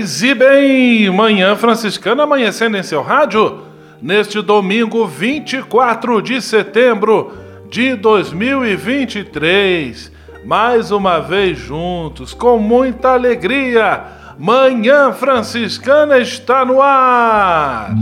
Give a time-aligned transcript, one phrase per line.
[0.00, 3.58] 6 e bem, Manhã Franciscana amanhecendo em seu rádio,
[4.00, 7.34] neste domingo 24 de setembro
[7.70, 10.10] de 2023.
[10.44, 14.02] Mais uma vez juntos, com muita alegria,
[14.38, 17.92] Manhã Franciscana está no ar.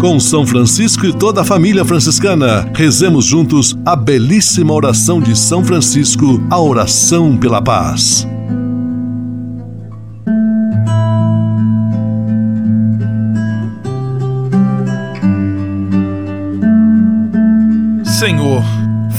[0.00, 5.64] Com São Francisco e toda a família franciscana, rezemos juntos a belíssima oração de São
[5.64, 8.24] Francisco, a oração pela paz.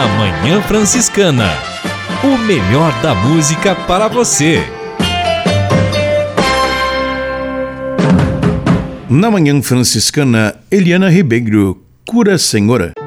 [0.00, 1.50] Na Manhã Franciscana.
[2.24, 4.62] O melhor da música para você.
[9.10, 12.99] Na Manhã Franciscana, Eliana Ribeiro, Cura Senhora.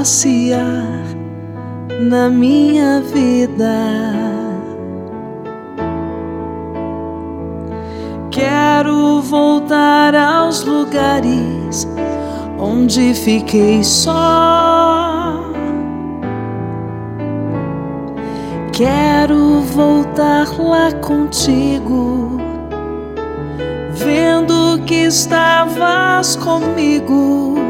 [0.00, 1.04] Passear
[2.00, 3.76] na minha vida.
[8.30, 11.86] Quero voltar aos lugares
[12.58, 15.44] onde fiquei só.
[18.72, 22.38] Quero voltar lá contigo,
[23.92, 27.69] vendo que estavas comigo.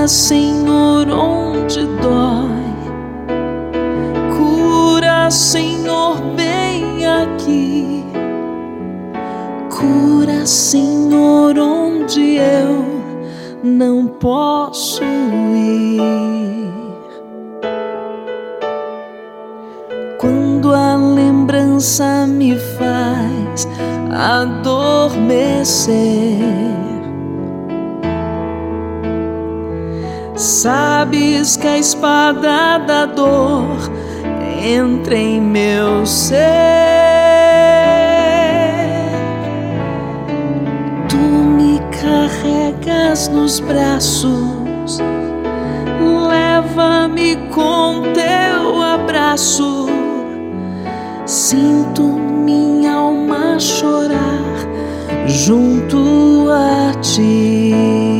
[0.00, 2.72] Cura, Senhor, onde dói.
[4.34, 8.02] Cura, Senhor, bem aqui.
[9.68, 12.82] Cura, Senhor, onde eu
[13.62, 16.00] não posso ir.
[20.18, 23.68] Quando a lembrança me faz
[24.10, 25.60] adormecer.
[30.50, 33.78] Sabes que a espada da dor
[34.60, 36.34] entra em meu ser.
[41.08, 44.98] Tu me carregas nos braços,
[46.28, 49.86] leva-me com teu abraço.
[51.26, 54.66] Sinto minha alma chorar
[55.28, 58.19] junto a ti.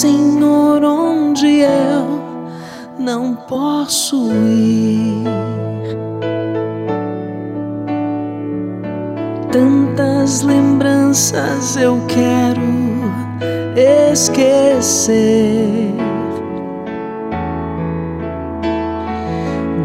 [0.00, 2.22] Senhor, onde eu
[2.98, 5.24] não posso ir.
[9.52, 12.62] Tantas lembranças eu quero
[14.10, 15.94] esquecer.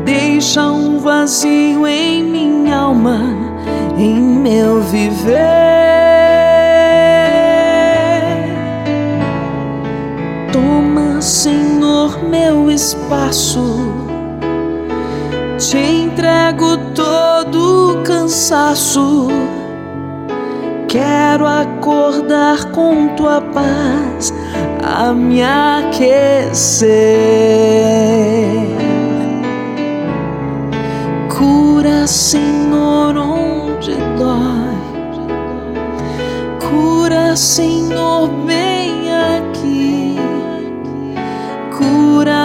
[0.05, 3.19] Deixa um vazio em minha alma,
[3.97, 5.84] em meu viver.
[13.05, 13.77] Espaço.
[15.57, 19.27] Te entrego todo o cansaço.
[20.87, 24.33] Quero acordar com tua paz
[24.83, 26.95] a me aquecer.
[31.29, 34.75] Cura, Senhor, onde dói.
[36.59, 38.94] Cura, Senhor, bem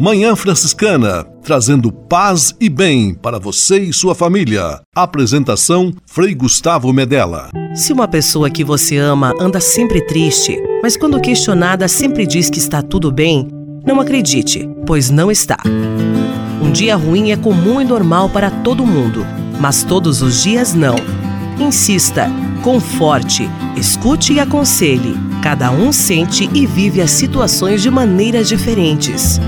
[0.00, 4.80] Manhã Franciscana, trazendo paz e bem para você e sua família.
[4.94, 7.50] Apresentação Frei Gustavo Medella.
[7.74, 12.60] Se uma pessoa que você ama anda sempre triste, mas quando questionada sempre diz que
[12.60, 13.48] está tudo bem,
[13.84, 15.58] não acredite, pois não está.
[16.62, 19.26] Um dia ruim é comum e normal para todo mundo,
[19.60, 20.94] mas todos os dias não.
[21.58, 22.30] Insista,
[22.62, 25.16] conforte, escute e aconselhe.
[25.42, 29.40] Cada um sente e vive as situações de maneiras diferentes.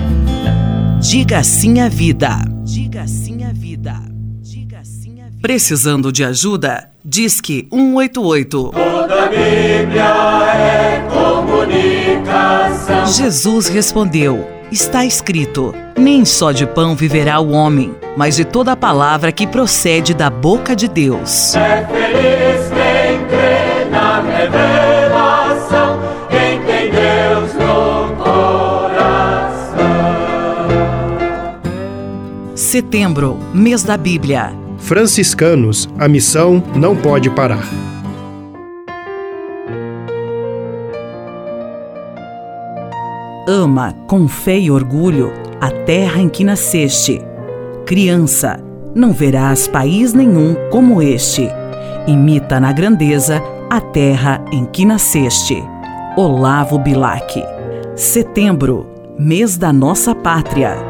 [1.00, 2.28] Diga sim à vida.
[2.62, 3.94] Diga sim à vida.
[4.42, 5.38] Diga sim à vida.
[5.40, 6.90] Precisando de ajuda?
[7.02, 8.70] Disque 188.
[8.70, 10.04] Toda a Bíblia
[10.54, 13.06] é comunicação.
[13.06, 18.76] Jesus respondeu: Está escrito: Nem só de pão viverá o homem, mas de toda a
[18.76, 21.54] palavra que procede da boca de Deus.
[21.56, 24.89] É feliz quem crê na revelação,
[32.70, 34.52] Setembro, mês da Bíblia.
[34.78, 37.64] Franciscanos, a missão não pode parar.
[43.48, 47.20] Ama com fé e orgulho a terra em que nasceste.
[47.84, 48.60] Criança,
[48.94, 51.48] não verás país nenhum como este.
[52.06, 55.60] Imita na grandeza a terra em que nasceste.
[56.16, 57.42] Olavo Bilac.
[57.96, 58.86] Setembro,
[59.18, 60.89] mês da nossa pátria.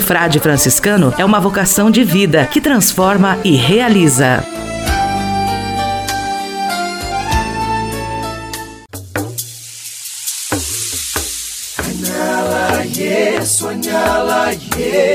[0.00, 4.44] frade franciscano é uma vocação de vida que transforma e realiza.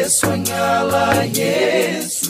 [0.10, 2.30] Sonhala, yes.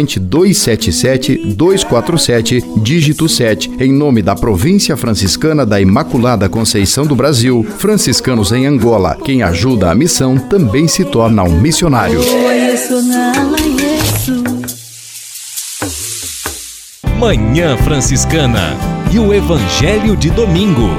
[0.01, 7.63] corrente 277 247, dígito 7, em nome da Província Franciscana da Imaculada Conceição do Brasil,
[7.77, 9.15] franciscanos em Angola.
[9.23, 12.19] Quem ajuda a missão também se torna um missionário.
[17.19, 18.75] Manhã Franciscana
[19.11, 20.89] e o Evangelho de Domingo.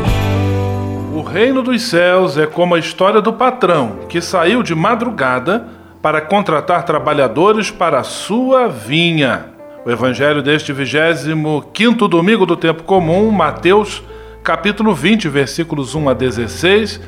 [1.12, 6.20] O reino dos céus é como a história do patrão que saiu de madrugada para
[6.20, 9.46] contratar trabalhadores para a sua vinha.
[9.86, 14.02] O evangelho deste 25 domingo do tempo comum, Mateus,
[14.42, 17.00] capítulo 20, versículos 1 a 16,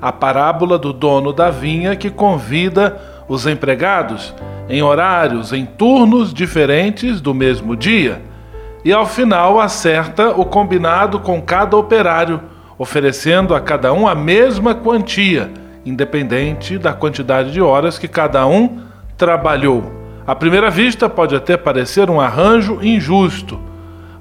[0.00, 4.32] a parábola do dono da vinha que convida os empregados
[4.68, 8.22] em horários, em turnos diferentes do mesmo dia,
[8.84, 12.40] e ao final acerta o combinado com cada operário,
[12.78, 18.80] oferecendo a cada um a mesma quantia independente da quantidade de horas que cada um
[19.16, 19.92] trabalhou.
[20.26, 23.58] À primeira vista, pode até parecer um arranjo injusto,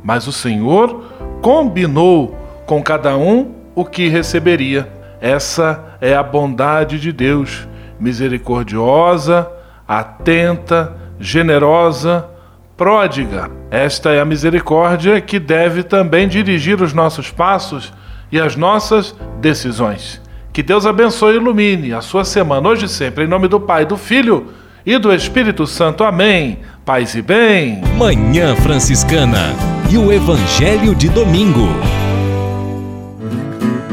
[0.03, 1.03] mas o Senhor
[1.41, 4.87] combinou com cada um o que receberia.
[5.19, 7.67] Essa é a bondade de Deus,
[7.99, 9.51] misericordiosa,
[9.87, 12.29] atenta, generosa,
[12.77, 13.49] pródiga.
[13.71, 17.91] Esta é a misericórdia que deve também dirigir os nossos passos
[18.31, 20.21] e as nossas decisões.
[20.55, 23.85] Que Deus abençoe e ilumine a sua semana hoje e sempre, em nome do Pai,
[23.85, 24.53] do Filho
[24.85, 26.01] e do Espírito Santo.
[26.01, 26.59] Amém.
[26.85, 27.81] Paz e bem.
[27.97, 29.53] Manhã Franciscana
[29.91, 31.67] e o Evangelho de Domingo.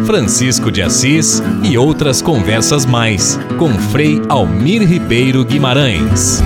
[0.07, 6.45] Francisco de Assis e outras conversas mais com Frei Almir Ribeiro Guimarães.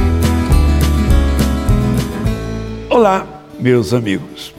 [2.88, 3.26] Olá,
[3.60, 4.54] meus amigos.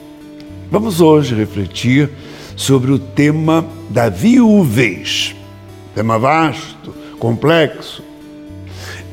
[0.70, 2.08] Vamos hoje refletir
[2.54, 5.36] sobre o tema da viuvez
[5.98, 8.04] tema vasto, complexo.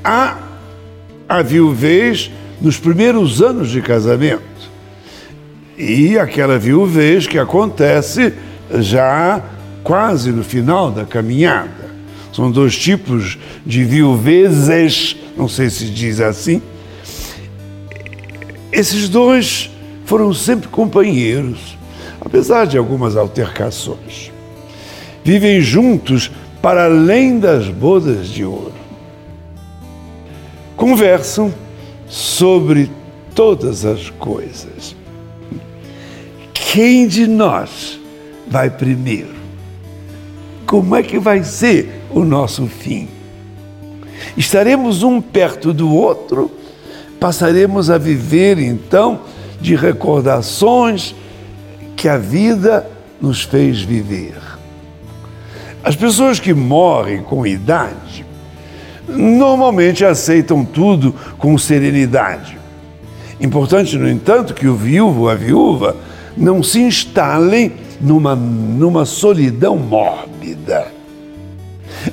[0.04, 0.38] Há
[1.27, 2.30] a viuvez
[2.62, 4.44] nos primeiros anos de casamento
[5.75, 8.32] e aquela viuvez que acontece
[8.82, 9.42] já
[9.84, 11.89] quase no final da caminhada.
[12.32, 16.62] São dois tipos de viuvezes, não sei se diz assim.
[18.72, 19.72] Esses dois
[20.06, 21.75] foram sempre companheiros,
[22.22, 24.32] apesar de algumas altercações.
[25.24, 26.30] Vivem juntos
[26.65, 28.74] para além das bodas de ouro.
[30.75, 31.53] Conversam
[32.07, 32.89] sobre
[33.36, 34.95] todas as coisas.
[36.51, 38.00] Quem de nós
[38.48, 39.36] vai primeiro?
[40.65, 43.10] Como é que vai ser o nosso fim?
[44.36, 46.50] Estaremos um perto do outro?
[47.19, 49.22] Passaremos a viver então
[49.62, 51.13] de recordações
[51.95, 52.89] que a vida
[53.22, 54.45] nos fez viver.
[55.86, 58.25] As pessoas que morrem com idade
[59.08, 62.58] normalmente aceitam tudo com serenidade.
[63.39, 65.96] Importante, no entanto, que o viúvo, a viúva,
[66.36, 70.88] não se instalem numa, numa solidão mórbida.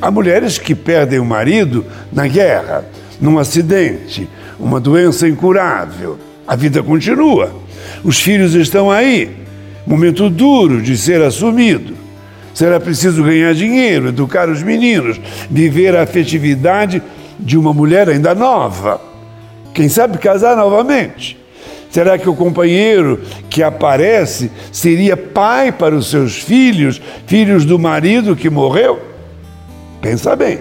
[0.03, 2.85] Há mulheres que perdem o marido na guerra,
[3.19, 4.29] num acidente,
[4.61, 6.19] uma doença incurável.
[6.47, 7.51] A vida continua.
[8.05, 9.35] Os filhos estão aí.
[9.87, 12.02] Momento duro de ser assumido.
[12.55, 17.03] Será preciso ganhar dinheiro, educar os meninos, viver a afetividade
[17.39, 19.01] de uma mulher ainda nova.
[19.73, 21.39] Quem sabe casar novamente.
[21.91, 28.35] Será que o companheiro que aparece seria pai para os seus filhos, filhos do marido
[28.35, 28.99] que morreu?
[30.01, 30.61] Pensa bem.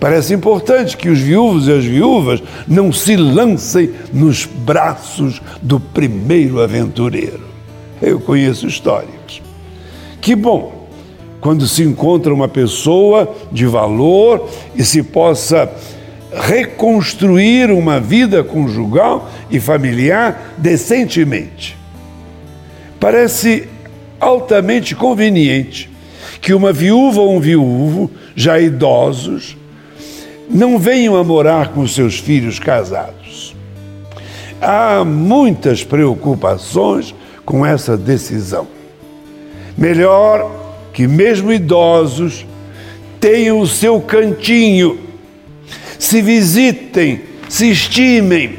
[0.00, 6.60] Parece importante que os viúvos e as viúvas não se lancem nos braços do primeiro
[6.60, 7.42] aventureiro.
[8.00, 9.17] Eu conheço histórias.
[10.28, 10.86] Que bom
[11.40, 15.72] quando se encontra uma pessoa de valor e se possa
[16.30, 21.78] reconstruir uma vida conjugal e familiar decentemente.
[23.00, 23.70] Parece
[24.20, 25.88] altamente conveniente
[26.42, 29.56] que uma viúva ou um viúvo, já idosos,
[30.46, 33.56] não venham a morar com seus filhos casados.
[34.60, 37.14] Há muitas preocupações
[37.46, 38.76] com essa decisão.
[39.78, 40.50] Melhor
[40.92, 42.44] que, mesmo idosos,
[43.20, 44.98] tenham o seu cantinho,
[45.96, 48.58] se visitem, se estimem.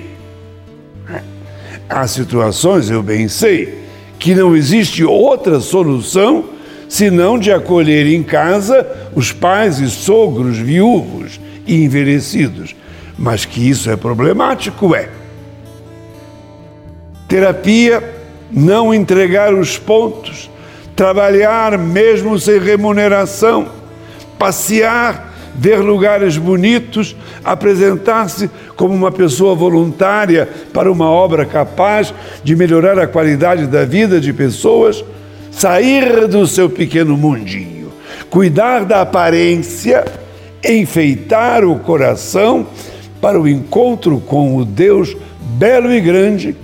[1.90, 3.80] Há situações, eu bem sei,
[4.18, 6.46] que não existe outra solução
[6.88, 12.74] senão de acolher em casa os pais e sogros viúvos e envelhecidos.
[13.18, 15.10] Mas que isso é problemático, é.
[17.28, 18.02] Terapia,
[18.50, 20.50] não entregar os pontos,
[21.00, 23.70] trabalhar mesmo sem remuneração,
[24.38, 32.14] passear ver lugares bonitos, apresentar-se como uma pessoa voluntária para uma obra capaz
[32.44, 35.02] de melhorar a qualidade da vida de pessoas,
[35.50, 37.94] sair do seu pequeno mundinho,
[38.30, 40.04] cuidar da aparência,
[40.62, 42.68] enfeitar o coração
[43.22, 45.16] para o encontro com o Deus
[45.58, 46.58] belo e grande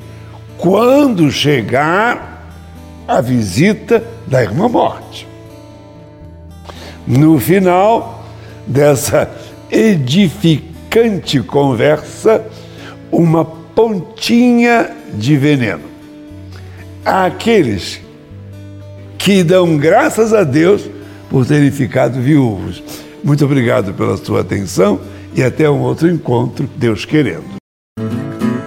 [0.58, 2.51] quando chegar
[3.08, 5.27] a visita da irmã morte.
[7.08, 8.25] No final,
[8.65, 9.29] dessa
[9.72, 12.44] edificante conversa
[13.12, 15.84] uma pontinha de veneno.
[17.03, 18.01] Aqueles
[19.17, 20.89] que dão graças a Deus
[21.29, 22.84] por terem ficado viúvos.
[23.24, 25.00] Muito obrigado pela sua atenção
[25.34, 27.64] e até um outro encontro, Deus querendo.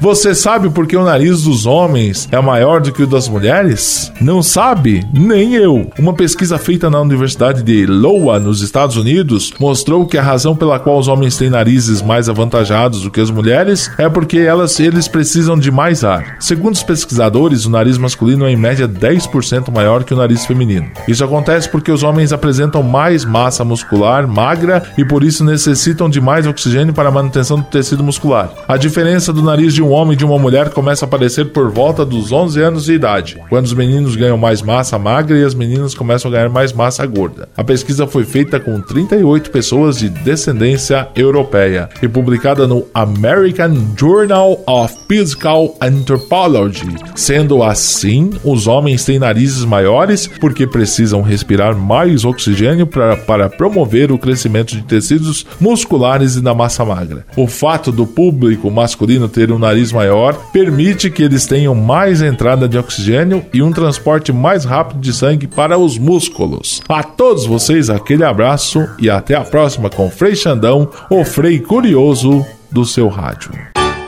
[0.00, 4.12] Você sabe por que o nariz dos homens é maior do que o das mulheres?
[4.20, 5.06] Não sabe?
[5.12, 5.90] Nem eu.
[5.98, 10.78] Uma pesquisa feita na Universidade de Iowa, nos Estados Unidos, mostrou que a razão pela
[10.78, 15.08] qual os homens têm narizes mais avantajados do que as mulheres é porque elas eles
[15.08, 16.36] precisam de mais ar.
[16.38, 20.90] Segundo os pesquisadores, o nariz masculino é em média 10% maior que o nariz feminino.
[21.08, 26.20] Isso acontece porque os homens apresentam mais massa muscular magra e por isso necessitam de
[26.20, 28.50] mais oxigênio para a manutenção do tecido muscular.
[28.66, 31.70] A diferença do nariz de um homem e de uma mulher começa a aparecer por
[31.70, 35.54] volta dos 11 anos de idade, quando os meninos ganham mais massa magra e as
[35.54, 37.48] meninas começam a ganhar mais massa gorda.
[37.56, 44.62] A pesquisa foi feita com 38 pessoas de descendência europeia e publicada no American Journal
[44.66, 46.94] of Physical Anthropology.
[47.14, 54.10] Sendo assim, os homens têm narizes maiores porque precisam respirar mais oxigênio pra, para promover
[54.10, 57.26] o crescimento de tecidos musculares e da massa magra.
[57.36, 62.68] O fato do público masculino ter um nariz maior permite que eles tenham mais entrada
[62.68, 66.82] de oxigênio e um transporte mais rápido de sangue para os músculos.
[66.88, 72.44] A todos vocês, aquele abraço e até a próxima com Frei Xandão, o Frei Curioso
[72.70, 73.52] do seu rádio.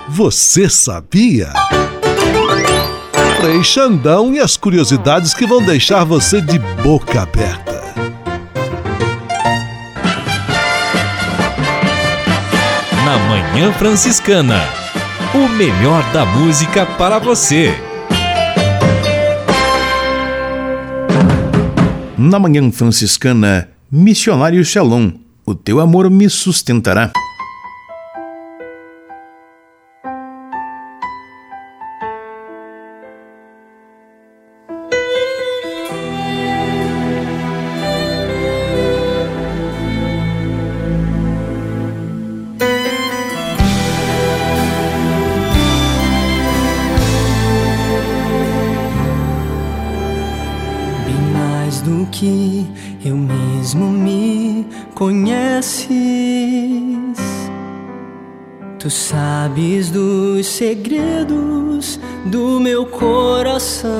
[0.08, 1.52] Você sabia?
[3.40, 7.82] Frei Xandão e as curiosidades que vão deixar você de boca aberta.
[13.04, 14.85] Na Manhã Franciscana
[15.34, 17.74] o melhor da música para você.
[22.16, 25.12] Na manhã franciscana, Missionário Shalom,
[25.44, 27.12] o teu amor me sustentará.
[58.78, 63.92] Tu sabes dos segredos do meu coração.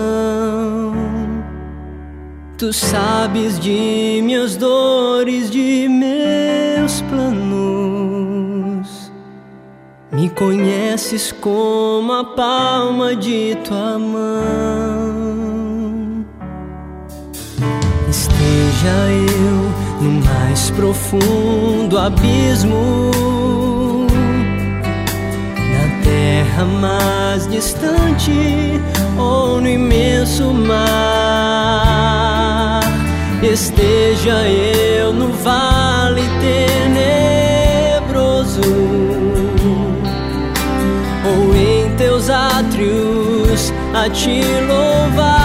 [2.57, 7.47] Tu sabes de minhas dores, de meus planos.
[10.13, 15.46] Me conheces como a palma de tua mão.
[18.19, 19.61] Esteja eu
[20.01, 23.11] no mais profundo abismo
[26.03, 28.81] terra mais distante
[29.19, 31.21] ou no imenso mar.
[33.43, 36.23] Esteja eu no vale
[38.01, 38.63] tenebroso
[41.23, 45.36] ou em teus átrios a te louvar.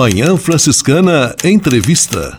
[0.00, 2.34] Manhã Franciscana Entrevista.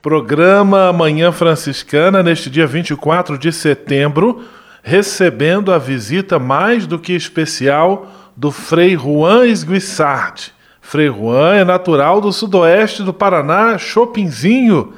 [0.00, 4.42] Programa Manhã Franciscana, neste dia 24 de setembro,
[4.82, 10.50] recebendo a visita mais do que especial do Frei Juan Esguissart.
[10.80, 14.94] Frei Juan é natural do sudoeste do Paraná, Chopinzinho,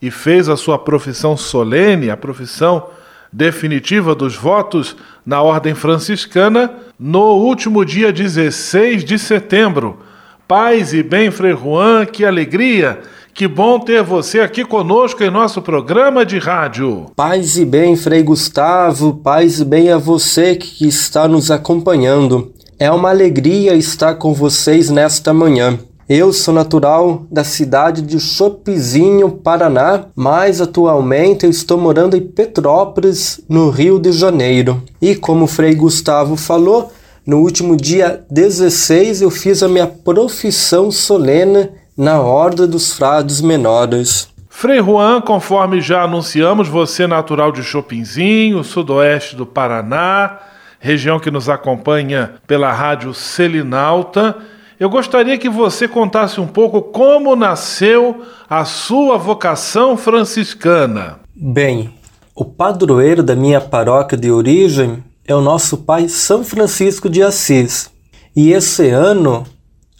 [0.00, 2.88] e fez a sua profissão solene, a profissão
[3.32, 9.98] definitiva dos votos na Ordem Franciscana no último dia 16 de setembro.
[10.46, 13.00] Paz e bem, Frei Juan, que alegria!
[13.38, 17.06] Que bom ter você aqui conosco em nosso programa de rádio.
[17.14, 22.52] Paz e bem, Frei Gustavo, paz e bem a você que está nos acompanhando.
[22.80, 25.78] É uma alegria estar com vocês nesta manhã.
[26.08, 33.44] Eu sou natural da cidade de Chopizinho, Paraná, mas atualmente eu estou morando em Petrópolis,
[33.46, 34.82] no Rio de Janeiro.
[35.02, 36.90] E como o Frei Gustavo falou,
[37.26, 44.30] no último dia 16 eu fiz a minha profissão solene na Ordem dos Frades Menores.
[44.48, 50.38] Frei Juan, conforme já anunciamos, você é natural de Chopinzinho, sudoeste do Paraná,
[50.80, 54.34] região que nos acompanha pela rádio Selinalta
[54.78, 61.18] eu gostaria que você contasse um pouco como nasceu a sua vocação franciscana.
[61.34, 61.92] Bem,
[62.34, 67.90] o padroeiro da minha paróquia de origem é o nosso pai São Francisco de Assis.
[68.36, 69.44] E esse ano,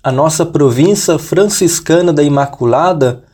[0.02, 3.24] a nossa província franciscana da Imaculada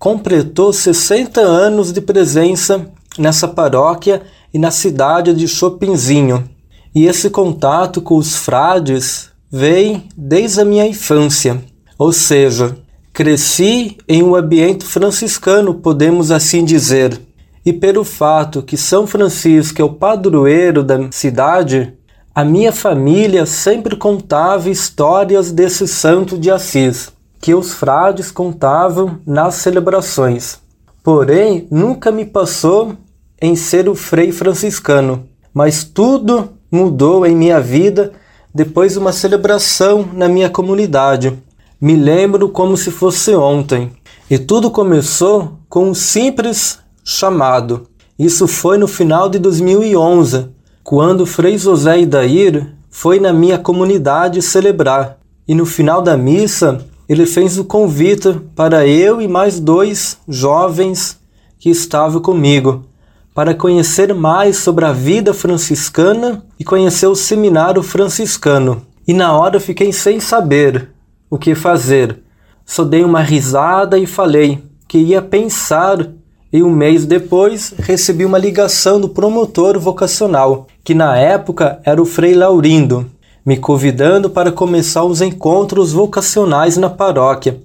[0.00, 6.48] completou 60 anos de presença nessa paróquia e na cidade de Chopinzinho.
[6.92, 11.62] E esse contato com os frades vem desde a minha infância,
[11.98, 12.76] ou seja,
[13.12, 17.20] cresci em um ambiente franciscano, podemos assim dizer.
[17.64, 21.94] E pelo fato que São Francisco é o padroeiro da cidade,
[22.34, 29.56] a minha família sempre contava histórias desse santo de Assis, que os frades contavam nas
[29.56, 30.58] celebrações.
[31.02, 32.94] Porém, nunca me passou
[33.40, 38.12] em ser o frei franciscano, mas tudo mudou em minha vida
[38.54, 41.38] depois de uma celebração na minha comunidade.
[41.80, 43.92] Me lembro como se fosse ontem.
[44.30, 47.86] E tudo começou com um simples chamado.
[48.18, 50.48] Isso foi no final de 2011,
[50.82, 55.18] quando Frei José Idair foi na minha comunidade celebrar.
[55.46, 61.18] E no final da missa, ele fez o convite para eu e mais dois jovens
[61.58, 62.87] que estavam comigo
[63.34, 68.82] para conhecer mais sobre a vida franciscana e conhecer o seminário franciscano.
[69.06, 70.90] E na hora fiquei sem saber
[71.30, 72.20] o que fazer.
[72.66, 76.08] Só dei uma risada e falei que ia pensar
[76.52, 82.06] e um mês depois recebi uma ligação do promotor vocacional, que na época era o
[82.06, 83.06] Frei Laurindo,
[83.44, 87.60] me convidando para começar os encontros vocacionais na paróquia,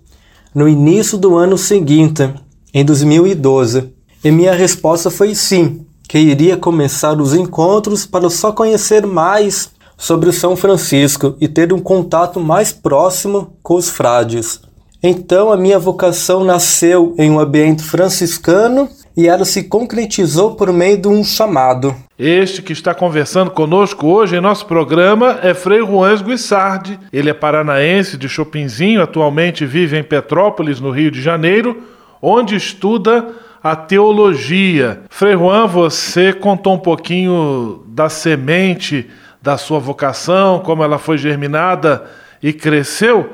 [0.54, 2.30] no início do ano seguinte,
[2.74, 3.90] em 2012.
[4.24, 10.30] E minha resposta foi sim, que iria começar os encontros para só conhecer mais sobre
[10.30, 14.62] o São Francisco e ter um contato mais próximo com os frades.
[15.04, 20.98] Então a minha vocação nasceu em um ambiente franciscano e ela se concretizou por meio
[20.98, 21.94] de um chamado.
[22.18, 26.98] Este que está conversando conosco hoje em nosso programa é Frei Juan Guissardi.
[27.12, 31.84] Ele é paranaense de Chopinzinho, atualmente vive em Petrópolis, no Rio de Janeiro,
[32.22, 35.04] onde estuda a teologia.
[35.10, 39.10] Frei Juan, você contou um pouquinho da semente
[39.42, 42.04] da sua vocação, como ela foi germinada
[42.42, 43.30] e cresceu.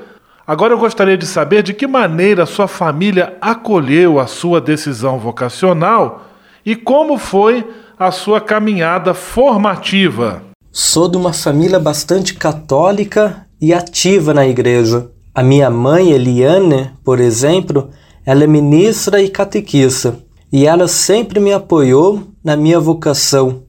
[0.45, 6.25] Agora eu gostaria de saber de que maneira sua família acolheu a sua decisão vocacional
[6.63, 10.43] e como foi a sua caminhada formativa.
[10.71, 15.09] Sou de uma família bastante católica e ativa na igreja.
[15.33, 17.89] A minha mãe, Eliane, por exemplo,
[18.29, 20.19] ela é ministra e catequista,
[20.53, 23.63] e ela sempre me apoiou na minha vocação,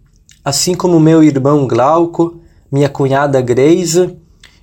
[0.44, 2.38] assim como meu irmão Glauco,
[2.70, 4.14] minha cunhada Grace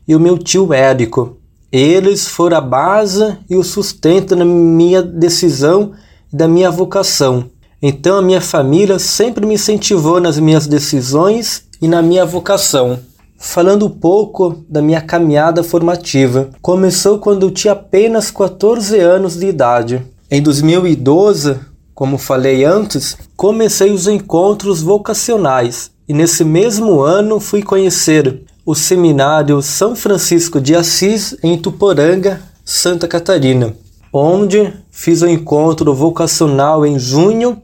[0.08, 1.38] e o meu tio Érico.
[1.72, 5.94] Eles foram a base e o sustento na minha decisão
[6.32, 7.50] e da minha vocação.
[7.82, 13.00] Então a minha família sempre me incentivou nas minhas decisões e na minha vocação.
[13.38, 19.48] Falando um pouco da minha caminhada formativa, começou quando eu tinha apenas 14 anos de
[19.48, 20.04] idade.
[20.30, 21.56] Em 2012,
[21.94, 29.62] como falei antes, comecei os encontros vocacionais e nesse mesmo ano fui conhecer o seminário
[29.62, 33.74] São Francisco de Assis em Tuporanga, Santa Catarina,
[34.12, 37.62] onde fiz o encontro vocacional em junho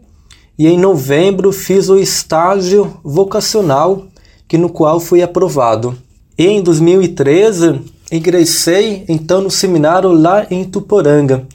[0.58, 4.08] e em novembro fiz o estágio vocacional
[4.54, 5.98] que no qual fui aprovado.
[6.38, 11.48] E em 2013 ingressei então no seminário lá em Tuporanga,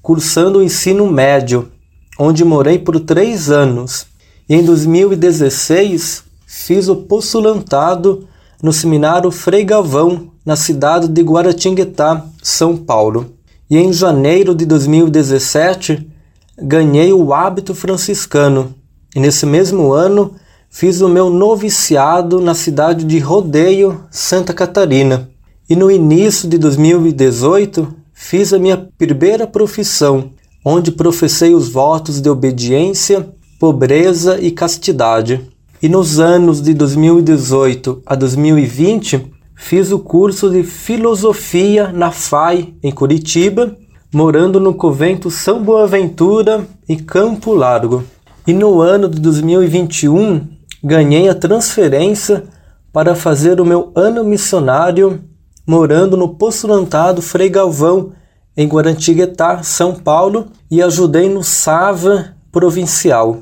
[0.00, 1.68] cursando o ensino médio,
[2.16, 4.06] onde morei por três anos.
[4.48, 8.28] E em 2016 fiz o postulantado
[8.62, 13.32] no seminário Frei Galvão, na cidade de Guaratinguetá, São Paulo.
[13.68, 16.08] E em janeiro de 2017
[16.56, 18.72] ganhei o hábito franciscano.
[19.12, 20.36] E nesse mesmo ano
[20.76, 25.30] fiz o meu noviciado na cidade de Rodeio, Santa Catarina.
[25.70, 30.30] E no início de 2018 fiz a minha primeira profissão,
[30.64, 33.28] onde professei os votos de obediência,
[33.60, 35.48] pobreza e castidade.
[35.80, 42.90] E nos anos de 2018 a 2020 fiz o curso de filosofia na FAI em
[42.90, 43.76] Curitiba,
[44.12, 48.02] morando no convento São Boaventura em Campo Largo.
[48.44, 50.53] E no ano de 2021
[50.84, 52.44] ganhei a transferência
[52.92, 55.24] para fazer o meu ano missionário
[55.66, 58.12] morando no postulantado Frei Galvão,
[58.54, 63.38] em Guarantiguetá, São Paulo, e ajudei no Sava Provincial.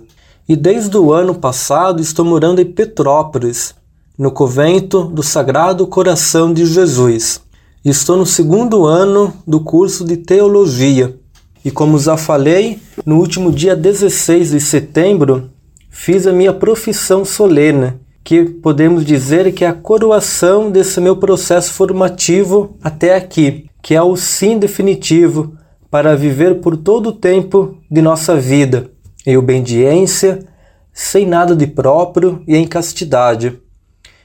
[0.49, 3.75] E desde o ano passado estou morando em Petrópolis,
[4.17, 7.41] no convento do Sagrado Coração de Jesus.
[7.85, 11.19] Estou no segundo ano do curso de Teologia.
[11.65, 15.51] E como já falei, no último dia 16 de setembro,
[15.93, 17.93] fiz a minha profissão solene
[18.25, 24.03] que podemos dizer que é a coroação desse meu processo formativo até aqui, que é
[24.03, 25.55] o sim definitivo
[25.91, 28.91] para viver por todo o tempo de nossa vida,
[29.27, 30.41] em obediência,
[30.95, 33.59] sem nada de próprio e em castidade,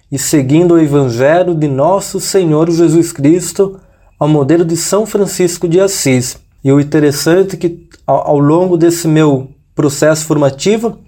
[0.10, 3.78] e seguindo o Evangelho de nosso Senhor Jesus Cristo
[4.18, 6.38] ao modelo de São Francisco de Assis.
[6.64, 11.00] E o interessante é que ao longo desse meu processo formativo,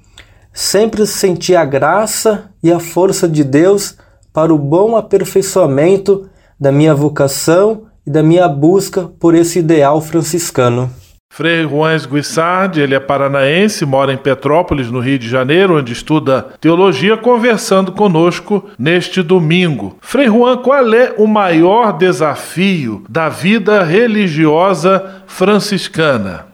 [0.53, 3.95] sempre senti a graça e a força de Deus
[4.33, 10.89] para o bom aperfeiçoamento da minha vocação e da minha busca por esse ideal franciscano.
[11.31, 16.47] Frei Juan Guissard, ele é paranaense, mora em Petrópolis, no Rio de Janeiro, onde estuda
[16.59, 19.95] teologia, conversando conosco neste domingo.
[20.01, 26.47] Frei Juan, qual é o maior desafio da vida religiosa franciscana?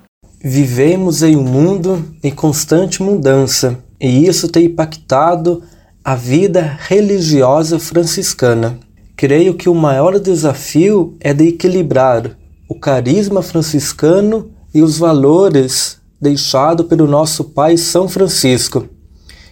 [0.44, 5.64] Vivemos em um mundo em constante mudança e isso tem impactado
[6.04, 8.80] a vida religiosa franciscana.
[9.16, 16.86] Creio que o maior desafio é de equilibrar o carisma franciscano e os valores deixados
[16.88, 18.88] pelo nosso Pai São Francisco,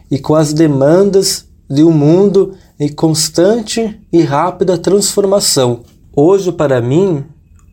[0.09, 5.81] e com as demandas de um mundo em constante e rápida transformação.
[6.15, 7.23] Hoje, para mim,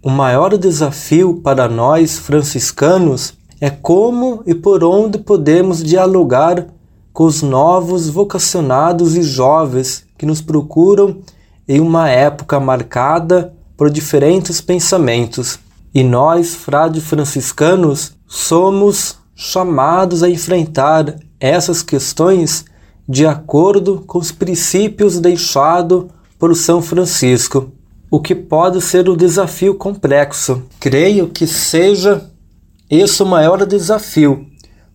[0.02, 6.66] o maior desafio para nós franciscanos é como e por onde podemos dialogar
[7.12, 11.18] com os novos vocacionados e jovens que nos procuram
[11.68, 15.58] em uma época marcada por diferentes pensamentos.
[15.94, 22.64] E nós, frades franciscanos, somos chamados a enfrentar essas questões
[23.08, 26.04] de acordo com os princípios deixados
[26.38, 27.72] por São Francisco,
[28.10, 30.62] o que pode ser um desafio complexo.
[30.78, 32.30] Creio que seja
[32.90, 34.46] esse o maior desafio.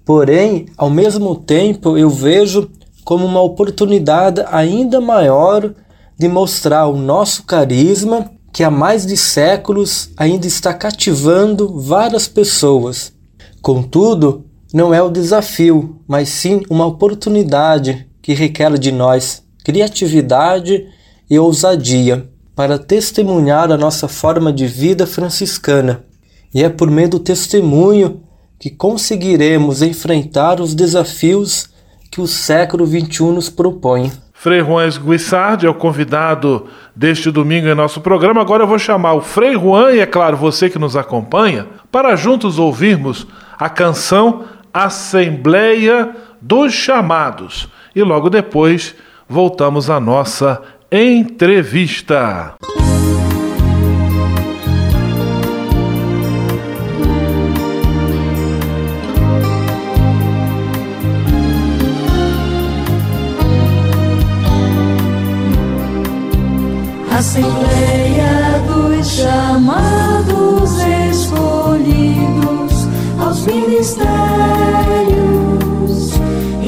[0.03, 2.69] Porém, ao mesmo tempo, eu vejo
[3.05, 5.73] como uma oportunidade ainda maior
[6.17, 13.13] de mostrar o nosso carisma que há mais de séculos ainda está cativando várias pessoas.
[13.62, 20.86] Contudo, não é o desafio, mas sim uma oportunidade que requer de nós criatividade
[21.29, 26.03] e ousadia para testemunhar a nossa forma de vida franciscana
[26.56, 28.22] e é por meio do testemunho
[28.58, 31.70] que conseguiremos enfrentar os desafios
[32.10, 34.10] que o século XXI nos propõe.
[34.34, 38.39] Frei Juan Guissard é o convidado deste domingo em nosso programa.
[38.39, 42.15] Agora eu vou chamar o Frei Juan e, é claro, você que nos acompanha, para
[42.15, 47.68] juntos ouvirmos a canção Assembleia dos Chamados.
[47.94, 48.96] E logo depois
[49.28, 52.56] voltamos à nossa entrevista.
[67.17, 70.78] Assembleia dos chamados
[71.10, 74.06] escolhidos aos ministérios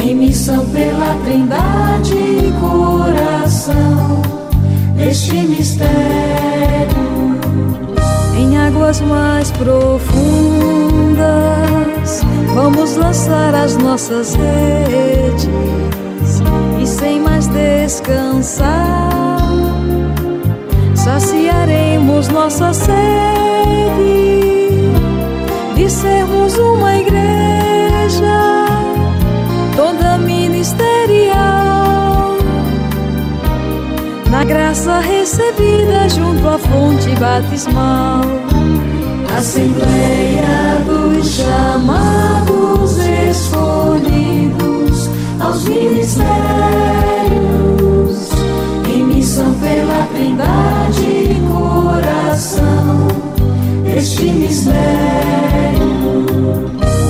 [0.01, 4.21] em missão pela Trindade e coração
[4.95, 5.89] deste mistério.
[8.37, 10.07] Em águas mais profundas
[12.55, 15.49] vamos lançar as nossas redes
[16.81, 19.26] e sem mais descansar
[21.07, 22.91] saciaremos nossa sede
[25.73, 28.65] de sermos uma igreja
[29.77, 31.37] toda ministerial.
[34.29, 38.23] Na graça recebida junto à fonte batismal,
[39.37, 42.97] Assembleia dos chamados
[43.29, 47.66] escolhidos aos ministérios
[49.43, 53.07] pela Trindade e coração.
[53.95, 54.77] Este mistério.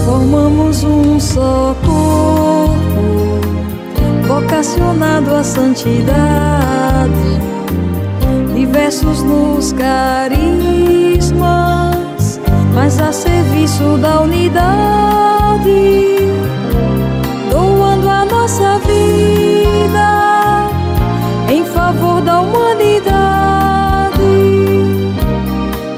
[0.06, 3.40] Formamos um só corpo,
[4.28, 6.02] vocacionado à santidade,
[8.56, 11.30] diversos nos carismas,
[12.74, 16.17] mas a serviço da unidade,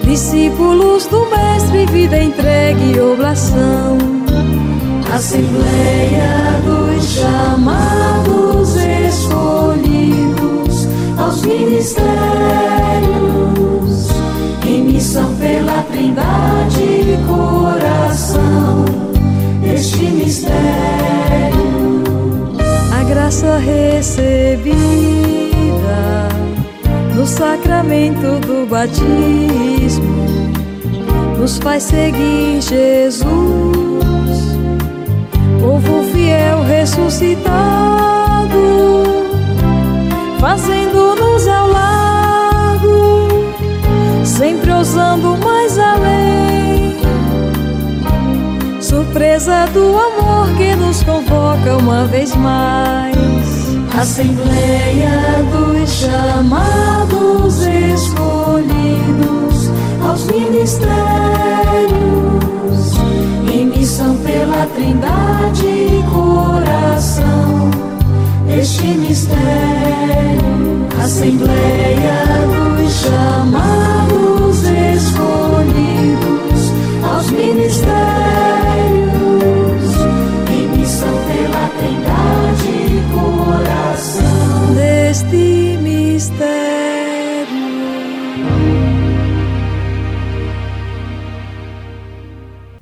[0.09, 3.95] Discípulos do Mestre, vida entregue e oblação.
[5.13, 8.75] Assembleia dos chamados
[9.07, 11.99] escolhidos aos ministérios,
[14.65, 18.85] em missão pela Trindade e coração.
[19.61, 20.57] Este mistério,
[22.99, 24.39] a graça recebida
[27.19, 30.25] no sacramento do batismo
[31.37, 33.25] nos faz seguir Jesus,
[35.59, 37.43] povo fiel ressuscitado,
[40.39, 43.27] fazendo-nos ao largo,
[44.23, 46.99] sempre ousando mais além.
[48.79, 53.18] Surpresa do amor que nos convoca uma vez mais.
[53.97, 59.71] Assembleia dos chamados escolhidos
[60.07, 60.89] aos ministérios
[63.51, 67.49] em missão pela Trindade e coração
[68.59, 69.39] este mistério.
[71.03, 72.45] Assembleia
[72.77, 74.63] dos chamados
[74.95, 76.71] escolhidos
[77.03, 78.48] aos ministérios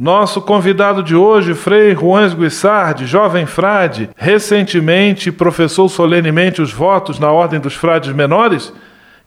[0.07, 7.29] Nosso convidado de hoje, Frei Juan Guissardi, jovem frade, recentemente professou solenemente os votos na
[7.29, 8.71] Ordem dos Frades Menores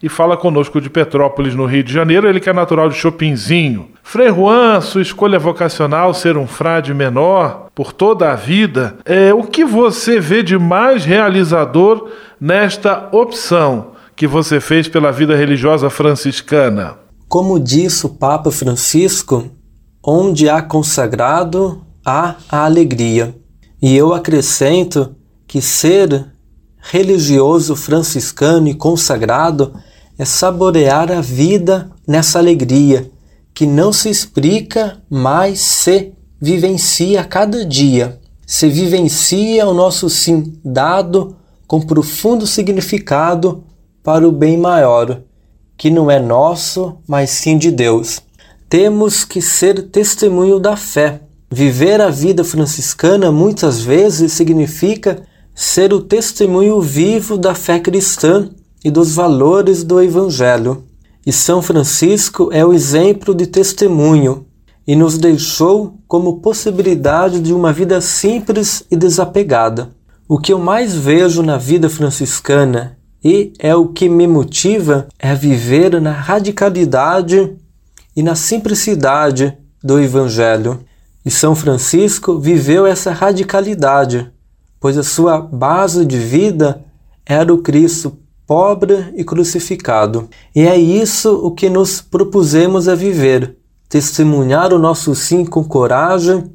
[0.01, 3.89] e fala conosco de Petrópolis, no Rio de Janeiro, ele que é natural de Chopinzinho.
[4.01, 9.43] Frei Juan, sua escolha vocacional ser um frade menor por toda a vida, é o
[9.43, 12.09] que você vê de mais realizador
[12.39, 16.95] nesta opção que você fez pela vida religiosa franciscana?
[17.27, 19.60] Como disse o Papa Francisco,
[20.03, 23.35] onde há consagrado, há a alegria.
[23.81, 25.15] E eu acrescento
[25.47, 26.27] que ser
[26.79, 29.73] religioso franciscano e consagrado
[30.17, 33.09] é saborear a vida nessa alegria,
[33.53, 38.19] que não se explica, mas se vivencia a cada dia.
[38.45, 41.35] Se vivencia o nosso sim dado
[41.67, 43.63] com profundo significado
[44.03, 45.21] para o bem maior,
[45.77, 48.21] que não é nosso, mas sim de Deus.
[48.71, 51.23] Temos que ser testemunho da fé.
[51.51, 58.49] Viver a vida franciscana muitas vezes significa ser o testemunho vivo da fé cristã
[58.81, 60.85] e dos valores do Evangelho.
[61.27, 64.45] E São Francisco é o exemplo de testemunho
[64.87, 69.89] e nos deixou como possibilidade de uma vida simples e desapegada.
[70.29, 75.35] O que eu mais vejo na vida franciscana e é o que me motiva é
[75.35, 77.57] viver na radicalidade
[78.15, 80.79] e na simplicidade do Evangelho.
[81.25, 84.31] E São Francisco viveu essa radicalidade,
[84.79, 86.83] pois a sua base de vida
[87.25, 90.27] era o Cristo pobre e crucificado.
[90.53, 93.55] E é isso o que nos propusemos a viver:
[93.87, 96.51] testemunhar o nosso sim com coragem,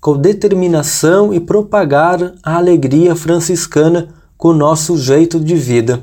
[0.00, 6.02] com determinação e propagar a alegria franciscana com o nosso jeito de vida.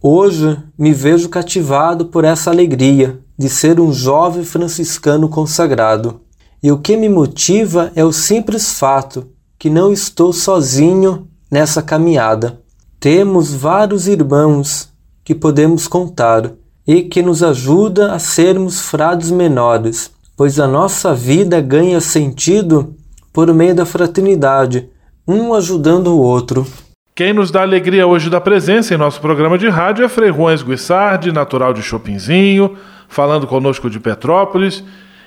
[0.00, 6.20] Hoje me vejo cativado por essa alegria de ser um jovem franciscano consagrado.
[6.62, 9.26] E o que me motiva é o simples fato
[9.58, 12.60] que não estou sozinho nessa caminhada.
[13.00, 14.90] Temos vários irmãos
[15.24, 16.52] que podemos contar
[16.86, 22.94] e que nos ajuda a sermos frades menores, pois a nossa vida ganha sentido
[23.32, 24.88] por meio da fraternidade,
[25.26, 26.64] um ajudando o outro.
[27.12, 30.56] Quem nos dá alegria hoje da presença em nosso programa de rádio é Frei Juan
[30.56, 32.76] Guissardi, natural de Chopinzinho,
[33.12, 34.82] falando conosco de Petrópolis.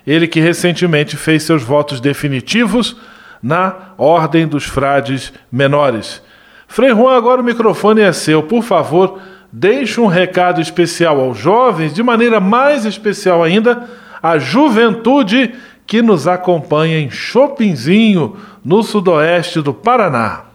[0.05, 2.95] Ele que recentemente fez seus votos definitivos
[3.41, 6.21] na Ordem dos Frades Menores.
[6.67, 8.41] Frei Juan, agora o microfone é seu.
[8.41, 9.19] Por favor,
[9.51, 13.87] deixe um recado especial aos jovens, de maneira mais especial ainda,
[14.21, 15.53] à juventude
[15.85, 20.45] que nos acompanha em Chopinzinho, no sudoeste do Paraná.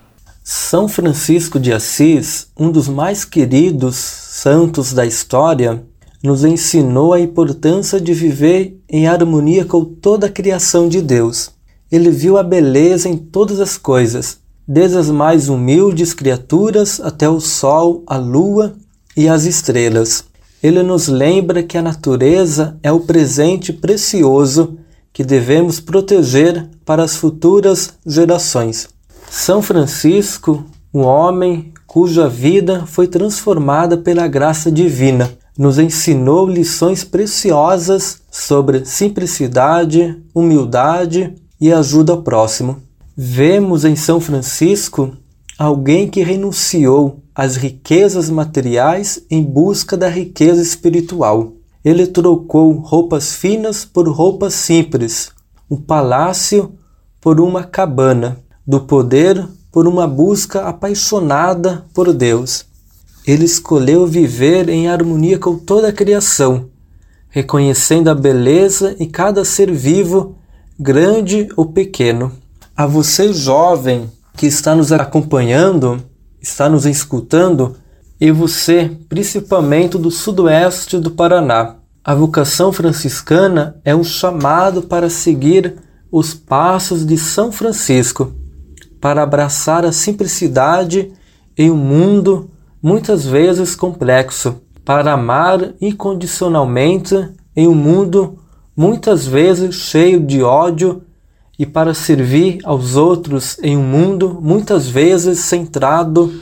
[0.42, 5.84] São Francisco de Assis, um dos mais queridos santos da história,
[6.22, 11.50] nos ensinou a importância de viver em harmonia com toda a criação de Deus.
[11.90, 17.40] Ele viu a beleza em todas as coisas, desde as mais humildes criaturas até o
[17.40, 18.74] sol, a lua
[19.16, 20.24] e as estrelas.
[20.62, 24.76] Ele nos lembra que a natureza é o presente precioso
[25.12, 28.88] que devemos proteger para as futuras gerações.
[29.30, 35.30] São Francisco, um homem cuja vida foi transformada pela graça divina,
[35.60, 42.78] nos ensinou lições preciosas sobre simplicidade, humildade e ajuda ao próximo.
[43.14, 45.12] Vemos em São Francisco
[45.58, 51.52] alguém que renunciou às riquezas materiais em busca da riqueza espiritual.
[51.84, 55.30] Ele trocou roupas finas por roupas simples,
[55.70, 56.72] um palácio
[57.20, 62.69] por uma cabana, do poder por uma busca apaixonada por Deus.
[63.26, 66.70] Ele escolheu viver em harmonia com toda a criação,
[67.28, 70.36] reconhecendo a beleza em cada ser vivo,
[70.78, 72.32] grande ou pequeno.
[72.76, 76.02] A você, jovem, que está nos acompanhando,
[76.40, 77.76] está nos escutando,
[78.18, 81.76] e você, principalmente do sudoeste do Paraná.
[82.02, 85.76] A vocação franciscana é um chamado para seguir
[86.10, 88.32] os passos de São Francisco,
[89.00, 91.12] para abraçar a simplicidade
[91.56, 92.50] em um mundo
[92.82, 97.14] muitas vezes complexo, para amar incondicionalmente
[97.54, 98.38] em um mundo
[98.76, 101.02] muitas vezes cheio de ódio
[101.58, 106.32] e para servir aos outros em um mundo muitas vezes centrado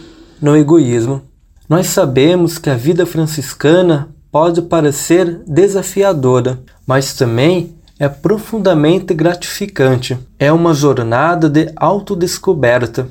[0.40, 1.22] no egoísmo.
[1.68, 10.16] Nós sabemos que a vida franciscana pode parecer desafiadora, mas também é profundamente gratificante.
[10.38, 13.08] É uma jornada de autodescoberta,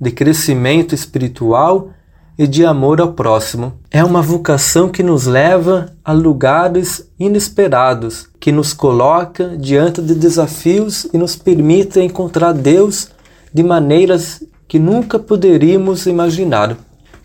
[0.00, 1.90] de crescimento espiritual
[2.38, 3.72] e de amor ao próximo.
[3.90, 11.08] É uma vocação que nos leva a lugares inesperados, que nos coloca diante de desafios
[11.12, 13.08] e nos permite encontrar Deus
[13.52, 16.76] de maneiras que nunca poderíamos imaginar.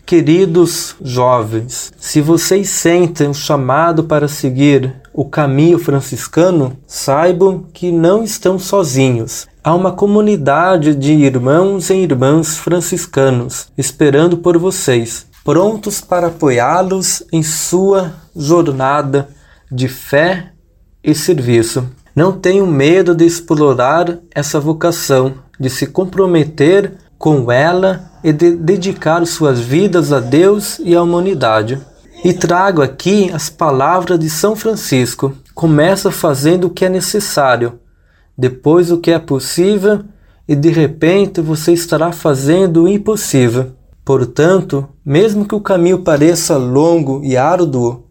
[0.04, 8.24] Queridos jovens, se vocês sentem o chamado para seguir o caminho franciscano, saibam que não
[8.24, 9.46] estão sozinhos.
[9.62, 17.44] Há uma comunidade de irmãos e irmãs franciscanos esperando por vocês, prontos para apoiá-los em
[17.44, 19.28] sua jornada
[19.70, 20.50] de fé
[21.02, 21.88] e serviço.
[22.14, 29.24] Não tenham medo de explorar essa vocação, de se comprometer com ela e de dedicar
[29.26, 31.80] suas vidas a Deus e à humanidade.
[32.24, 35.34] E trago aqui as palavras de São Francisco.
[35.54, 37.78] Começa fazendo o que é necessário,
[38.36, 40.00] depois o que é possível,
[40.48, 43.72] e de repente você estará fazendo o impossível.
[44.02, 48.06] Portanto, mesmo que o caminho pareça longo e árduo,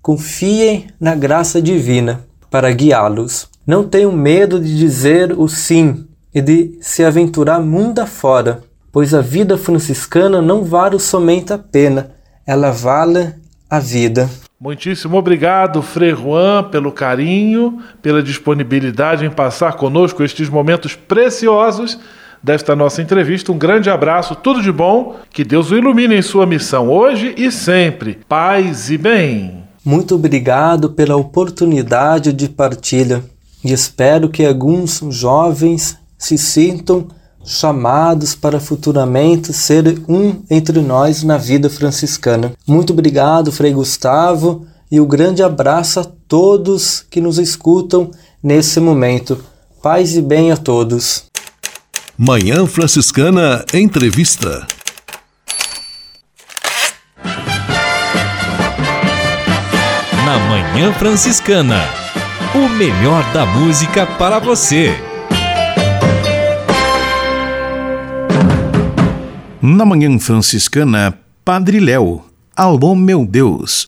[0.00, 3.48] confiem na graça divina para guiá-los.
[3.66, 9.20] Não tenham medo de dizer o sim e de se aventurar mundo afora, pois a
[9.20, 12.12] vida franciscana não vale somente a pena,
[12.46, 13.34] ela vale
[13.70, 14.28] a vida.
[14.60, 21.98] Muitíssimo obrigado, Frei Juan, pelo carinho, pela disponibilidade em passar conosco estes momentos preciosos
[22.42, 23.52] desta nossa entrevista.
[23.52, 27.52] Um grande abraço, tudo de bom, que Deus o ilumine em sua missão hoje e
[27.52, 28.18] sempre.
[28.28, 29.64] Paz e bem.
[29.84, 33.22] Muito obrigado pela oportunidade de partilha
[33.64, 37.08] e espero que alguns jovens se sintam
[37.48, 42.52] chamados para futuramente ser um entre nós na vida franciscana.
[42.66, 48.10] Muito obrigado, Frei Gustavo, e um grande abraço a todos que nos escutam
[48.42, 49.42] nesse momento.
[49.82, 51.24] Paz e bem a todos.
[52.16, 54.66] Manhã Franciscana Entrevista.
[60.26, 61.82] Na Manhã Franciscana,
[62.54, 65.07] o melhor da música para você.
[69.60, 72.22] Na Manhã Franciscana, Padre Léo.
[72.54, 73.86] Alô, meu Deus.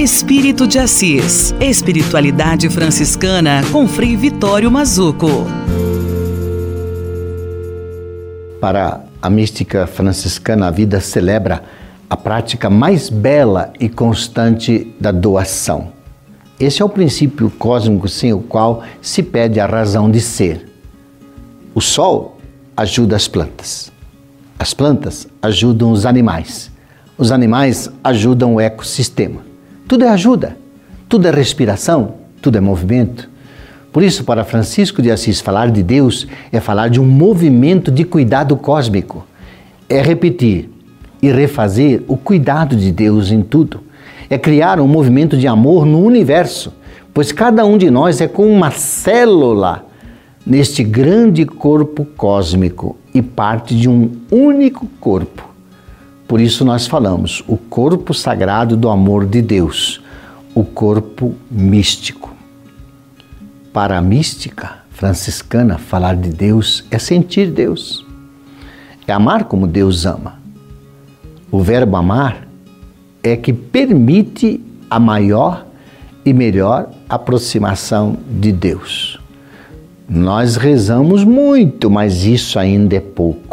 [0.00, 1.54] Espírito de Assis.
[1.60, 5.44] Espiritualidade franciscana com Frei Vitório Mazuco.
[8.58, 11.62] Para a mística franciscana, a vida celebra
[12.08, 15.92] a prática mais bela e constante da doação.
[16.58, 20.66] Esse é o princípio cósmico sem o qual se pede a razão de ser.
[21.74, 22.38] O sol
[22.74, 23.92] ajuda as plantas.
[24.58, 26.70] As plantas ajudam os animais.
[27.18, 29.49] Os animais ajudam o ecossistema.
[29.90, 30.56] Tudo é ajuda,
[31.08, 33.28] tudo é respiração, tudo é movimento.
[33.92, 38.04] Por isso, para Francisco de Assis, falar de Deus é falar de um movimento de
[38.04, 39.26] cuidado cósmico.
[39.88, 40.70] É repetir
[41.20, 43.80] e refazer o cuidado de Deus em tudo.
[44.30, 46.72] É criar um movimento de amor no universo,
[47.12, 49.86] pois cada um de nós é como uma célula
[50.46, 55.49] neste grande corpo cósmico e parte de um único corpo.
[56.30, 60.00] Por isso nós falamos o corpo sagrado do amor de Deus,
[60.54, 62.32] o corpo místico.
[63.72, 68.06] Para a mística franciscana, falar de Deus é sentir Deus,
[69.08, 70.38] é amar como Deus ama.
[71.50, 72.46] O verbo amar
[73.24, 75.66] é que permite a maior
[76.24, 79.18] e melhor aproximação de Deus.
[80.08, 83.49] Nós rezamos muito, mas isso ainda é pouco.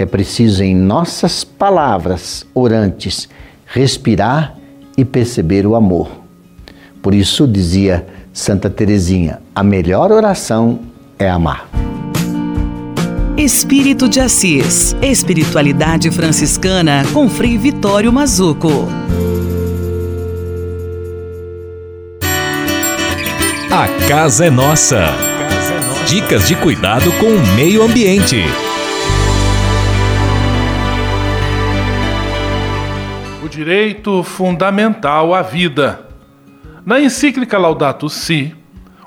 [0.00, 3.28] É preciso, em nossas palavras orantes,
[3.66, 4.56] respirar
[4.96, 6.08] e perceber o amor.
[7.02, 10.80] Por isso dizia Santa Teresinha: a melhor oração
[11.18, 11.68] é amar.
[13.36, 14.96] Espírito de Assis.
[15.02, 18.88] Espiritualidade franciscana com Frei Vitório Mazuco.
[23.70, 25.10] A casa é nossa.
[26.08, 28.42] Dicas de cuidado com o meio ambiente.
[33.60, 36.08] Direito fundamental à vida.
[36.82, 38.56] Na encíclica Laudato Si,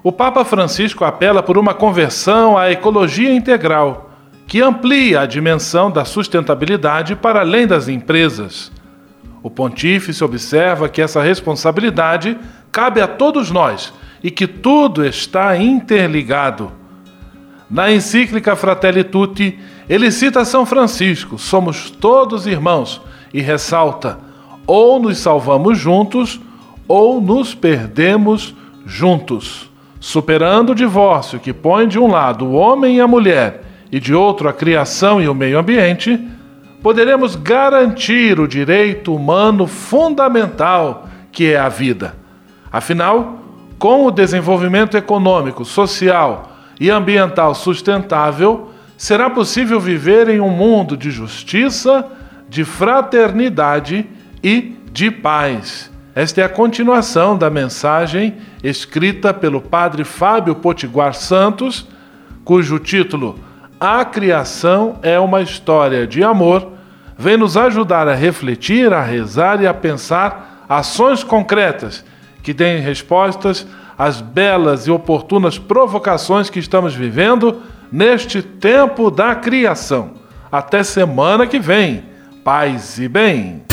[0.04, 4.12] o Papa Francisco apela por uma conversão à ecologia integral,
[4.46, 8.72] que amplia a dimensão da sustentabilidade para além das empresas.
[9.42, 12.38] O pontífice observa que essa responsabilidade
[12.72, 13.92] cabe a todos nós
[14.22, 16.72] e que tudo está interligado.
[17.68, 19.58] Na encíclica Fratelli Tutti,
[19.90, 23.02] ele cita São Francisco: somos todos irmãos,
[23.34, 24.20] e ressalta:
[24.66, 26.40] ou nos salvamos juntos,
[26.88, 28.56] ou nos perdemos
[28.86, 29.70] juntos.
[30.00, 34.14] Superando o divórcio que põe de um lado o homem e a mulher e de
[34.14, 36.20] outro a criação e o meio ambiente,
[36.82, 42.16] poderemos garantir o direito humano fundamental que é a vida.
[42.72, 43.40] Afinal,
[43.80, 51.12] com o desenvolvimento econômico, social, e ambiental sustentável, será possível viver em um mundo de
[51.12, 52.06] justiça,
[52.50, 54.08] de fraternidade
[54.44, 55.92] e de paz.
[56.14, 61.88] Esta é a continuação da mensagem escrita pelo padre Fábio Potiguar Santos,
[62.44, 63.40] cujo título
[63.80, 66.74] A Criação é uma História de Amor,
[67.18, 72.06] vem nos ajudar a refletir, a rezar e a pensar ações concretas
[72.44, 73.66] que deem respostas
[73.98, 80.12] as belas e oportunas provocações que estamos vivendo neste tempo da criação.
[80.52, 82.04] Até semana que vem.
[82.44, 83.73] Paz e bem.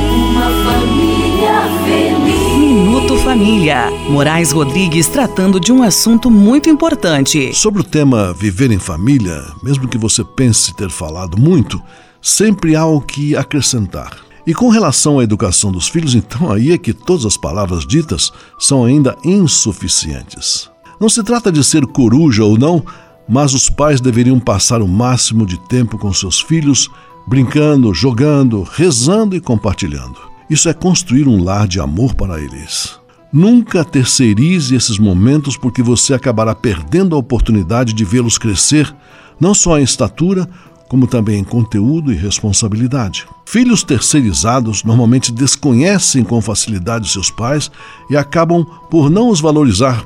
[0.41, 2.57] Uma família feliz.
[2.57, 3.91] Minuto Família.
[4.09, 7.53] Moraes Rodrigues tratando de um assunto muito importante.
[7.53, 11.79] Sobre o tema viver em família, mesmo que você pense ter falado muito,
[12.19, 14.17] sempre há o que acrescentar.
[14.47, 18.31] E com relação à educação dos filhos, então aí é que todas as palavras ditas
[18.57, 20.71] são ainda insuficientes.
[20.99, 22.83] Não se trata de ser coruja ou não,
[23.29, 26.89] mas os pais deveriam passar o máximo de tempo com seus filhos
[27.27, 30.30] brincando, jogando, rezando e compartilhando.
[30.51, 32.99] Isso é construir um lar de amor para eles.
[33.31, 38.93] Nunca terceirize esses momentos porque você acabará perdendo a oportunidade de vê-los crescer,
[39.39, 40.45] não só em estatura,
[40.89, 43.25] como também em conteúdo e responsabilidade.
[43.45, 47.71] Filhos terceirizados normalmente desconhecem com facilidade seus pais
[48.09, 50.05] e acabam por não os valorizar,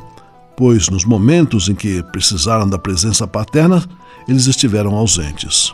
[0.55, 3.83] pois nos momentos em que precisaram da presença paterna,
[4.27, 5.73] eles estiveram ausentes.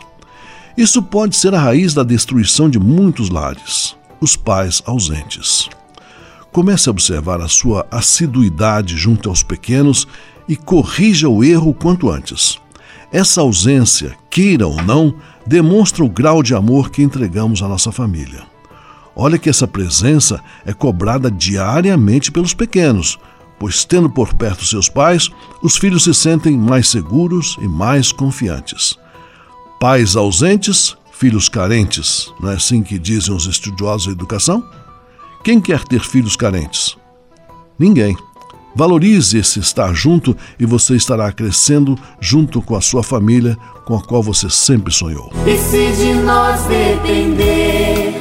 [0.78, 5.68] Isso pode ser a raiz da destruição de muitos lares, os pais ausentes.
[6.52, 10.06] Comece a observar a sua assiduidade junto aos pequenos
[10.48, 12.58] e corrija o erro quanto antes.
[13.10, 15.14] Essa ausência, queira ou não,
[15.46, 18.44] demonstra o grau de amor que entregamos à nossa família.
[19.14, 23.18] Olha que essa presença é cobrada diariamente pelos pequenos,
[23.58, 25.30] pois, tendo por perto seus pais,
[25.62, 28.98] os filhos se sentem mais seguros e mais confiantes.
[29.78, 34.60] Pais ausentes, filhos carentes, não é assim que dizem os estudiosos da educação?
[35.44, 36.96] Quem quer ter filhos carentes?
[37.78, 38.16] Ninguém.
[38.74, 44.02] Valorize esse estar junto e você estará crescendo junto com a sua família com a
[44.02, 45.32] qual você sempre sonhou.
[45.46, 48.20] E se de nós depender,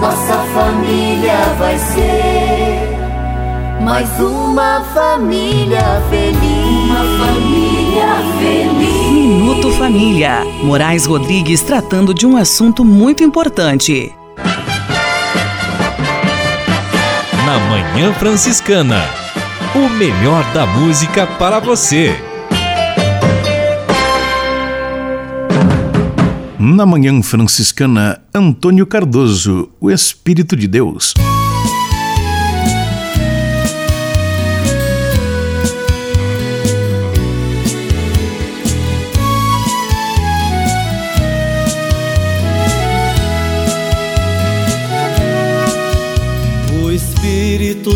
[0.00, 6.88] nossa família vai ser mais uma família feliz.
[6.88, 7.83] Uma família.
[9.12, 10.44] Minuto Família.
[10.62, 14.12] Moraes Rodrigues tratando de um assunto muito importante.
[17.46, 19.02] Na Manhã Franciscana.
[19.74, 22.14] O melhor da música para você.
[26.58, 31.14] Na Manhã Franciscana, Antônio Cardoso, o Espírito de Deus.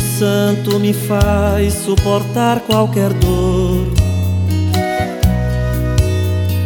[0.00, 3.86] Santo me faz suportar qualquer dor.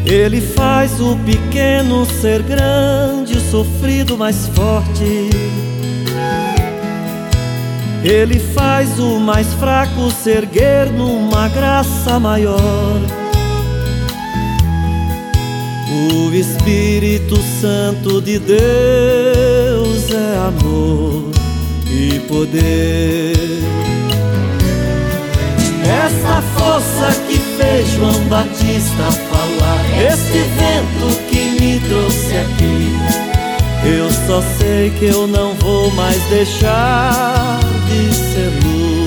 [0.05, 5.31] Ele faz o pequeno ser grande, o sofrido mais forte.
[8.05, 13.01] Ele faz o mais fraco se erguer numa graça maior.
[15.89, 21.32] O Espírito Santo de Deus é amor
[22.29, 23.33] poder.
[25.85, 33.33] Essa força que fez João Batista falar, este vento que me trouxe aqui.
[33.85, 39.03] Eu só sei que eu não vou mais deixar de ser luz.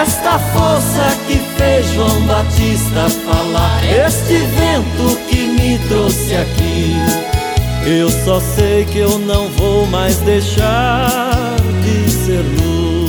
[0.00, 7.35] Esta força que fez João Batista falar, este vento que me trouxe aqui.
[7.88, 13.06] Eu só sei que eu não vou mais deixar de ser luz.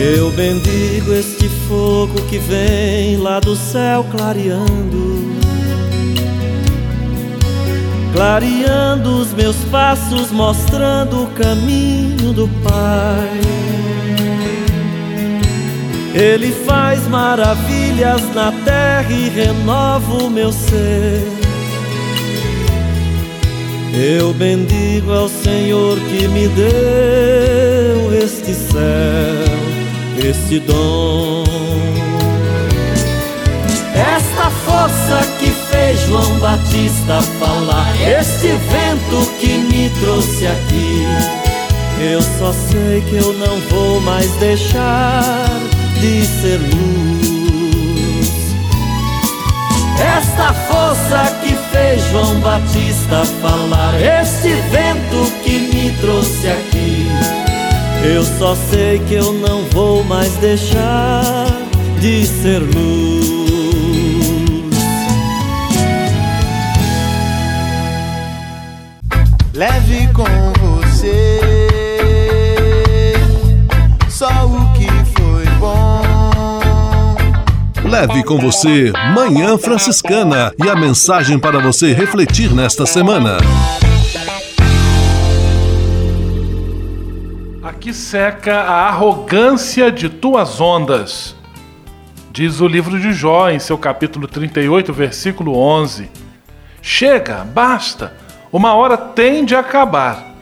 [0.00, 5.36] Eu bendigo este fogo que vem lá do céu clareando.
[8.14, 13.40] Clareando os meus passos, mostrando o caminho do Pai.
[16.14, 21.41] Ele faz maravilhas na terra e renova o meu ser.
[23.94, 28.80] Eu bendigo ao Senhor que me deu este céu,
[30.18, 31.44] este dom.
[33.94, 41.06] Esta força que fez João Batista falar, este vento que me trouxe aqui.
[42.00, 45.50] Eu só sei que eu não vou mais deixar
[46.00, 47.12] de ser luz.
[50.16, 57.06] Esta força que fez João Batista falar, este vento que me trouxe aqui.
[58.04, 61.46] Eu só sei que eu não vou mais deixar
[62.00, 63.32] de ser luz.
[69.54, 70.61] Leve com
[77.92, 83.36] Leve com você Manhã Franciscana e a mensagem para você refletir nesta semana.
[87.62, 91.36] Aqui seca a arrogância de tuas ondas.
[92.30, 96.10] Diz o livro de Jó em seu capítulo 38, versículo 11.
[96.80, 98.14] Chega, basta,
[98.50, 100.34] uma hora tem de acabar.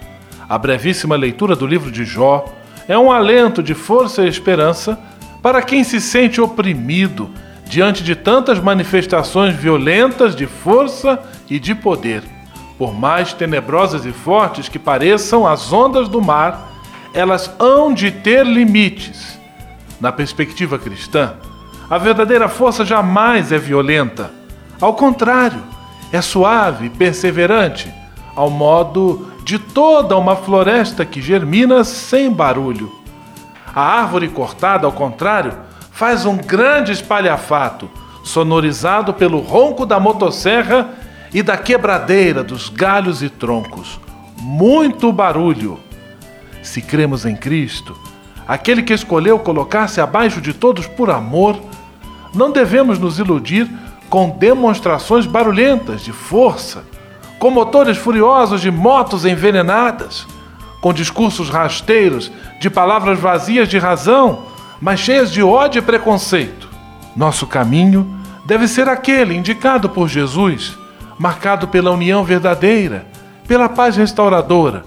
[0.48, 2.44] A brevíssima leitura do livro de Jó
[2.86, 4.96] é um alento de força e esperança
[5.42, 7.30] para quem se sente oprimido
[7.64, 12.22] diante de tantas manifestações violentas de força e de poder.
[12.76, 16.68] Por mais tenebrosas e fortes que pareçam as ondas do mar,
[17.14, 19.38] elas hão de ter limites.
[20.00, 21.34] Na perspectiva cristã,
[21.88, 24.30] a verdadeira força jamais é violenta.
[24.80, 25.62] Ao contrário,
[26.12, 27.92] é suave e perseverante,
[28.34, 32.99] ao modo de toda uma floresta que germina sem barulho.
[33.74, 35.52] A árvore cortada, ao contrário,
[35.92, 37.90] faz um grande espalhafato,
[38.24, 40.88] sonorizado pelo ronco da motosserra
[41.32, 44.00] e da quebradeira dos galhos e troncos.
[44.38, 45.78] Muito barulho.
[46.62, 47.96] Se cremos em Cristo,
[48.46, 51.58] aquele que escolheu colocar-se abaixo de todos por amor,
[52.34, 53.70] não devemos nos iludir
[54.08, 56.84] com demonstrações barulhentas de força,
[57.38, 60.26] com motores furiosos de motos envenenadas,
[60.80, 64.46] com discursos rasteiros de palavras vazias de razão,
[64.80, 66.68] mas cheias de ódio e preconceito.
[67.14, 70.76] Nosso caminho deve ser aquele indicado por Jesus,
[71.18, 73.06] marcado pela união verdadeira,
[73.46, 74.84] pela paz restauradora,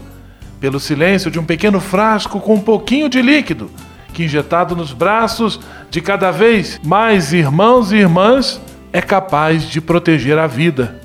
[0.60, 3.70] pelo silêncio de um pequeno frasco com um pouquinho de líquido,
[4.14, 10.38] que injetado nos braços de cada vez mais irmãos e irmãs é capaz de proteger
[10.38, 11.02] a vida.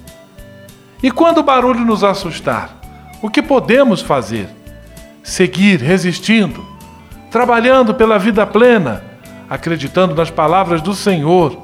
[1.02, 2.78] E quando o barulho nos assustar,
[3.22, 4.57] o que podemos fazer?
[5.22, 6.64] Seguir resistindo,
[7.30, 9.02] trabalhando pela vida plena,
[9.48, 11.62] acreditando nas palavras do Senhor,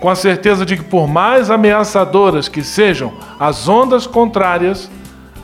[0.00, 4.90] com a certeza de que, por mais ameaçadoras que sejam as ondas contrárias,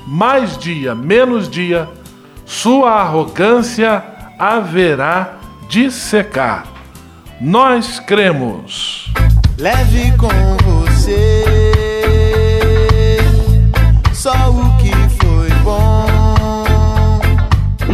[0.06, 1.88] mais dia, menos dia,
[2.44, 4.02] sua arrogância
[4.38, 5.34] haverá
[5.68, 6.66] de secar.
[7.40, 9.12] Nós cremos.
[9.58, 10.28] Leve com
[10.64, 11.44] você
[14.12, 14.67] só o